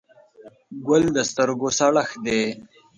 [0.87, 2.41] ګل د سترګو سړښت دی.